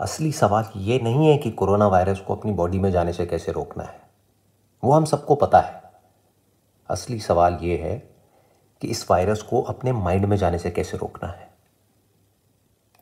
[0.00, 3.52] असली सवाल ये नहीं है कि कोरोना वायरस को अपनी बॉडी में जाने से कैसे
[3.52, 4.00] रोकना है।
[4.84, 5.82] वो हम सबको पता है।
[6.88, 8.10] असली सवाल ये है
[8.80, 11.54] कि इस वायरस को अपने माइंड में जाने से कैसे रोकना है।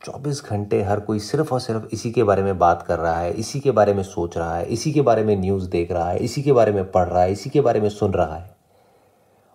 [0.05, 3.31] 24 घंटे हर कोई सिर्फ़ और सिर्फ़ इसी के बारे में बात कर रहा है,
[3.31, 6.17] इसी के बारे में सोच रहा है, इसी के बारे में न्यूज़ देख रहा है,
[6.17, 8.55] इसी के बारे में पढ़ रहा है, इसी के बारे में सुन रहा है।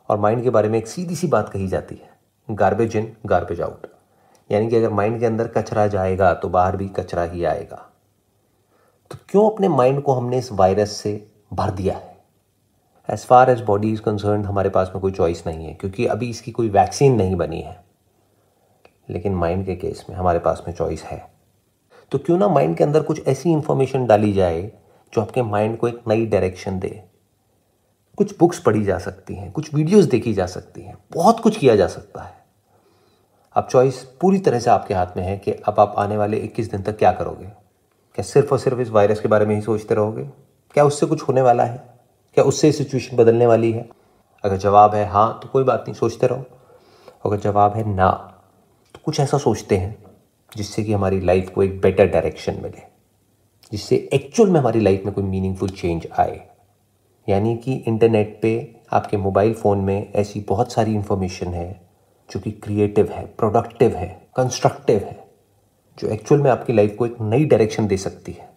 [0.09, 2.11] और माइंड के बारे में एक सीधी सी बात कही जाती है,
[2.51, 3.98] गार्बेज इन, गार्बेज आउट।
[4.51, 7.85] यानी कि अगर माइंड के अंदर कचरा जाएगा तो बाहर भी कचरा ही आएगा।
[9.11, 12.17] तो क्यों अपने माइंड को हमने इस वायरस से भर दिया है?
[13.09, 16.31] As far as body is concern हमारे पास में कोई चॉइस नहीं है, क्योंकि अभी
[16.31, 17.85] इसकी कोई वैक्सीन नहीं बनी है।
[19.11, 21.31] लेकिन माइंड के केस में हमारे पास में चॉइस है।
[22.13, 24.63] तो क्यों ना माइंड के अंदर कुछ ऐसी इंफॉर्मेशन डाली जाए,
[25.13, 27.03] जो आपके माइंड को एक नई डायरेक्शन दे।
[28.19, 31.77] कुछ बुक्स पढ़ी जा सकती हैं, कुछ वीडियोस देखी जा सकती हैं, बहुत कुछ किया
[31.77, 32.38] जा सकता है।
[33.59, 36.71] अब चॉइस पूरी तरह से आपके हाथ में है कि अब आप आने वाले 21
[36.71, 37.45] दिन तक क्या करोगे?
[38.15, 40.23] क्या सिर्फ़ और सिर्फ़ इस वायरस के बारे में ही सोचते रहोगे?
[40.75, 41.89] क्या उससे कुछ होने वाला है?
[42.35, 43.89] क्या उससे सिचुएशन बदलने वाली है?
[44.45, 46.45] अगर जवाब है हाँ तो कोई बात नहीं, सोचते रहो।
[47.27, 48.11] अगर जवाब है ना
[48.95, 50.05] तो कुछ ऐसा सोचते हैं
[50.57, 52.83] जिससे कि हमारी लाइफ को एक बेटर डायरेक्शन मिले।
[53.73, 56.49] जिससे एक्चुअल में हमारी लाइफ में कोई मीनिंगफुल चेंज आए।
[57.29, 61.88] यानी कि इंटरनेट पे, आपके मोबाइल फ़ोन में ऐसी बहुत सारी इंफॉर्मेशन है
[62.31, 65.29] जो कि क्रिएटिव है प्रोडक्टिव है कंस्ट्रक्टिव है,
[65.99, 68.49] जो एक्चुअल में आपकी लाइफ को एक नई डायरेक्शन दे सकती है।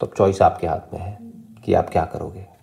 [0.00, 1.18] तो अब चॉइस आपके हाथ में है
[1.64, 2.53] कि आप क्या करोगे।